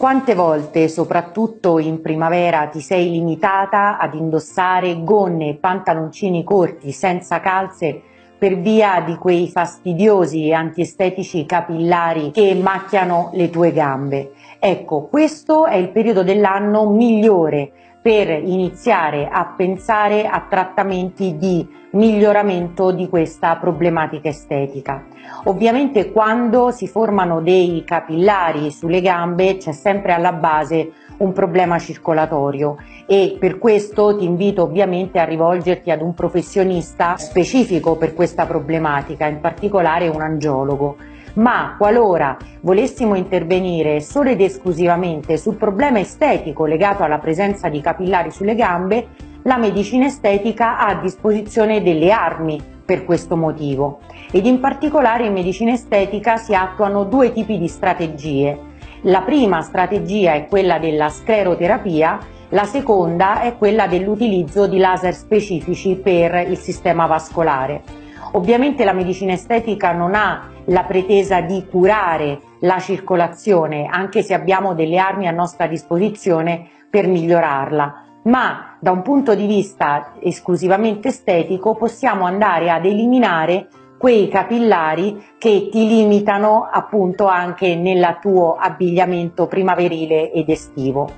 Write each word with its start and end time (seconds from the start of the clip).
Quante 0.00 0.34
volte, 0.34 0.88
soprattutto 0.88 1.78
in 1.78 2.00
primavera, 2.00 2.68
ti 2.68 2.80
sei 2.80 3.10
limitata 3.10 3.98
ad 3.98 4.14
indossare 4.14 5.04
gonne 5.04 5.50
e 5.50 5.54
pantaloncini 5.56 6.42
corti 6.42 6.90
senza 6.90 7.38
calze 7.40 8.00
per 8.38 8.58
via 8.60 9.02
di 9.04 9.16
quei 9.16 9.50
fastidiosi 9.50 10.46
e 10.46 10.54
antiestetici 10.54 11.44
capillari 11.44 12.30
che 12.30 12.54
macchiano 12.54 13.28
le 13.34 13.50
tue 13.50 13.72
gambe? 13.72 14.32
Ecco, 14.58 15.02
questo 15.02 15.66
è 15.66 15.74
il 15.74 15.90
periodo 15.90 16.22
dell'anno 16.22 16.88
migliore 16.88 17.72
per 18.02 18.30
iniziare 18.30 19.28
a 19.30 19.52
pensare 19.56 20.26
a 20.26 20.46
trattamenti 20.48 21.36
di 21.36 21.68
miglioramento 21.92 22.92
di 22.92 23.08
questa 23.08 23.56
problematica 23.56 24.28
estetica. 24.28 25.04
Ovviamente 25.44 26.10
quando 26.10 26.70
si 26.70 26.86
formano 26.86 27.40
dei 27.40 27.82
capillari 27.84 28.70
sulle 28.70 29.00
gambe 29.00 29.56
c'è 29.56 29.72
sempre 29.72 30.12
alla 30.12 30.32
base 30.32 30.92
un 31.18 31.32
problema 31.32 31.78
circolatorio 31.78 32.76
e 33.06 33.36
per 33.38 33.58
questo 33.58 34.16
ti 34.16 34.24
invito 34.24 34.62
ovviamente 34.62 35.18
a 35.18 35.24
rivolgerti 35.24 35.90
ad 35.90 36.00
un 36.00 36.14
professionista 36.14 37.16
specifico 37.18 37.96
per 37.96 38.14
questa 38.14 38.46
problematica, 38.46 39.26
in 39.26 39.40
particolare 39.40 40.08
un 40.08 40.22
angiologo 40.22 40.96
ma 41.34 41.74
qualora 41.78 42.36
volessimo 42.60 43.14
intervenire 43.14 44.00
solo 44.00 44.30
ed 44.30 44.40
esclusivamente 44.40 45.36
sul 45.36 45.56
problema 45.56 45.98
estetico 46.00 46.66
legato 46.66 47.02
alla 47.02 47.18
presenza 47.18 47.68
di 47.68 47.80
capillari 47.80 48.30
sulle 48.30 48.54
gambe, 48.54 49.06
la 49.42 49.56
medicina 49.56 50.06
estetica 50.06 50.78
ha 50.78 50.88
a 50.88 51.00
disposizione 51.00 51.82
delle 51.82 52.10
armi 52.12 52.60
per 52.84 53.04
questo 53.04 53.36
motivo 53.36 54.00
ed 54.30 54.46
in 54.46 54.60
particolare 54.60 55.26
in 55.26 55.32
medicina 55.32 55.72
estetica 55.72 56.36
si 56.36 56.54
attuano 56.54 57.04
due 57.04 57.32
tipi 57.32 57.58
di 57.58 57.68
strategie. 57.68 58.68
La 59.02 59.22
prima 59.22 59.62
strategia 59.62 60.34
è 60.34 60.46
quella 60.46 60.78
della 60.78 61.08
scleroterapia, 61.08 62.18
la 62.50 62.64
seconda 62.64 63.40
è 63.42 63.56
quella 63.56 63.86
dell'utilizzo 63.86 64.66
di 64.66 64.76
laser 64.76 65.14
specifici 65.14 65.94
per 65.94 66.48
il 66.48 66.58
sistema 66.58 67.06
vascolare. 67.06 67.99
Ovviamente 68.32 68.84
la 68.84 68.92
medicina 68.92 69.32
estetica 69.32 69.92
non 69.92 70.14
ha 70.14 70.50
la 70.66 70.84
pretesa 70.84 71.40
di 71.40 71.66
curare 71.68 72.40
la 72.60 72.78
circolazione, 72.78 73.86
anche 73.90 74.22
se 74.22 74.34
abbiamo 74.34 74.74
delle 74.74 74.98
armi 74.98 75.26
a 75.26 75.32
nostra 75.32 75.66
disposizione 75.66 76.68
per 76.88 77.08
migliorarla, 77.08 78.04
ma 78.24 78.76
da 78.78 78.92
un 78.92 79.02
punto 79.02 79.34
di 79.34 79.46
vista 79.46 80.12
esclusivamente 80.20 81.08
estetico 81.08 81.74
possiamo 81.74 82.24
andare 82.24 82.70
ad 82.70 82.84
eliminare 82.84 83.66
quei 83.98 84.28
capillari 84.28 85.22
che 85.36 85.68
ti 85.70 85.88
limitano 85.88 86.68
appunto 86.70 87.26
anche 87.26 87.74
nel 87.74 88.18
tuo 88.20 88.54
abbigliamento 88.54 89.46
primaverile 89.46 90.30
ed 90.30 90.48
estivo. 90.48 91.10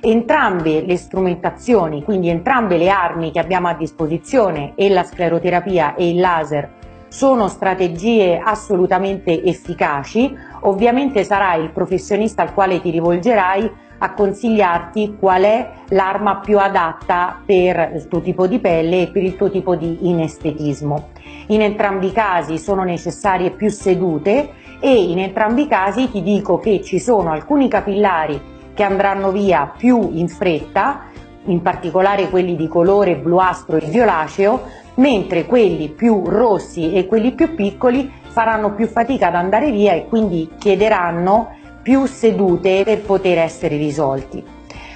Entrambe 0.00 0.82
le 0.82 0.96
strumentazioni, 0.96 2.04
quindi 2.04 2.28
entrambe 2.28 2.76
le 2.76 2.88
armi 2.88 3.32
che 3.32 3.40
abbiamo 3.40 3.66
a 3.66 3.74
disposizione, 3.74 4.72
e 4.76 4.88
la 4.88 5.02
scleroterapia 5.02 5.96
e 5.96 6.10
il 6.10 6.20
laser, 6.20 6.76
sono 7.08 7.48
strategie 7.48 8.40
assolutamente 8.42 9.42
efficaci, 9.42 10.32
ovviamente 10.60 11.24
sarà 11.24 11.54
il 11.54 11.70
professionista 11.70 12.42
al 12.42 12.54
quale 12.54 12.80
ti 12.80 12.90
rivolgerai 12.90 13.86
a 14.00 14.12
consigliarti 14.12 15.16
qual 15.18 15.42
è 15.42 15.70
l'arma 15.88 16.36
più 16.36 16.58
adatta 16.58 17.40
per 17.44 17.92
il 17.94 18.06
tuo 18.06 18.20
tipo 18.20 18.46
di 18.46 18.60
pelle 18.60 19.02
e 19.02 19.08
per 19.08 19.24
il 19.24 19.34
tuo 19.34 19.50
tipo 19.50 19.74
di 19.74 20.08
inestetismo. 20.08 21.08
In 21.48 21.62
entrambi 21.62 22.08
i 22.08 22.12
casi 22.12 22.58
sono 22.58 22.84
necessarie 22.84 23.50
più 23.50 23.70
sedute 23.70 24.50
e 24.78 24.94
in 24.94 25.18
entrambi 25.18 25.62
i 25.62 25.66
casi 25.66 26.08
ti 26.10 26.22
dico 26.22 26.58
che 26.58 26.82
ci 26.82 27.00
sono 27.00 27.32
alcuni 27.32 27.68
capillari 27.68 28.56
che 28.78 28.84
andranno 28.84 29.32
via 29.32 29.72
più 29.76 30.10
in 30.12 30.28
fretta, 30.28 31.06
in 31.46 31.62
particolare 31.62 32.30
quelli 32.30 32.54
di 32.54 32.68
colore 32.68 33.16
bluastro 33.16 33.76
e 33.76 33.86
violaceo, 33.86 34.62
mentre 34.94 35.46
quelli 35.46 35.88
più 35.88 36.22
rossi 36.24 36.92
e 36.92 37.08
quelli 37.08 37.32
più 37.32 37.56
piccoli 37.56 38.08
faranno 38.28 38.74
più 38.74 38.86
fatica 38.86 39.26
ad 39.26 39.34
andare 39.34 39.72
via 39.72 39.94
e 39.94 40.06
quindi 40.06 40.50
chiederanno 40.56 41.56
più 41.82 42.06
sedute 42.06 42.84
per 42.84 43.00
poter 43.00 43.38
essere 43.38 43.76
risolti. 43.76 44.44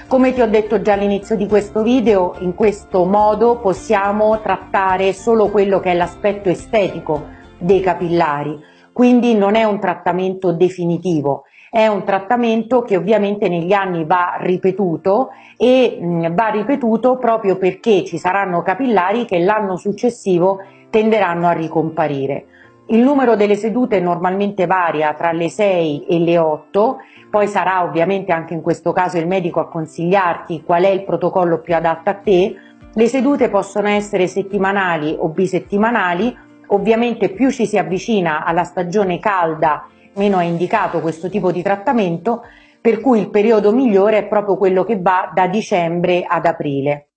Come 0.07 0.31
ti 0.31 0.39
ho 0.39 0.47
detto 0.47 0.81
già 0.81 0.93
all'inizio 0.93 1.35
di 1.35 1.45
questo 1.45 1.83
video, 1.83 2.35
in 2.39 2.55
questo 2.55 3.03
modo 3.03 3.57
possiamo 3.57 4.39
trattare 4.39 5.11
solo 5.11 5.49
quello 5.49 5.81
che 5.81 5.91
è 5.91 5.93
l'aspetto 5.93 6.47
estetico 6.47 7.25
dei 7.57 7.81
capillari, 7.81 8.57
quindi 8.93 9.35
non 9.35 9.55
è 9.55 9.65
un 9.65 9.77
trattamento 9.81 10.53
definitivo, 10.53 11.43
è 11.73 11.87
un 11.87 12.03
trattamento 12.03 12.83
che 12.83 12.95
ovviamente 12.95 13.49
negli 13.49 13.73
anni 13.73 14.05
va 14.05 14.35
ripetuto 14.37 15.29
e 15.57 15.97
mh, 15.99 16.35
va 16.35 16.49
ripetuto 16.49 17.17
proprio 17.17 17.57
perché 17.57 18.03
ci 18.03 18.19
saranno 18.19 18.61
capillari 18.61 19.25
che 19.25 19.39
l'anno 19.39 19.75
successivo 19.75 20.59
tenderanno 20.91 21.47
a 21.47 21.51
ricomparire. 21.53 22.45
Il 22.89 22.99
numero 22.99 23.35
delle 23.35 23.55
sedute 23.55 23.99
normalmente 23.99 24.67
varia 24.67 25.15
tra 25.15 25.31
le 25.31 25.49
6 25.49 26.05
e 26.05 26.19
le 26.19 26.37
8, 26.37 26.97
poi 27.31 27.47
sarà 27.47 27.83
ovviamente 27.83 28.31
anche 28.31 28.53
in 28.53 28.61
questo 28.61 28.91
caso 28.91 29.17
il 29.17 29.25
medico 29.25 29.59
a 29.59 29.67
consigliarti 29.67 30.61
qual 30.63 30.83
è 30.83 30.89
il 30.89 31.03
protocollo 31.03 31.59
più 31.59 31.73
adatto 31.73 32.11
a 32.11 32.13
te. 32.13 32.55
Le 32.93 33.07
sedute 33.07 33.49
possono 33.49 33.87
essere 33.87 34.27
settimanali 34.27 35.15
o 35.17 35.27
bisettimanali, 35.29 36.37
ovviamente 36.67 37.29
più 37.29 37.49
ci 37.49 37.65
si 37.65 37.79
avvicina 37.79 38.43
alla 38.45 38.63
stagione 38.63 39.17
calda 39.17 39.87
meno 40.15 40.39
è 40.39 40.43
indicato 40.43 40.99
questo 40.99 41.29
tipo 41.29 41.51
di 41.51 41.61
trattamento, 41.61 42.43
per 42.81 42.99
cui 42.99 43.19
il 43.19 43.29
periodo 43.29 43.71
migliore 43.71 44.17
è 44.17 44.27
proprio 44.27 44.57
quello 44.57 44.83
che 44.83 44.99
va 44.99 45.31
da 45.33 45.47
dicembre 45.47 46.25
ad 46.27 46.45
aprile. 46.45 47.12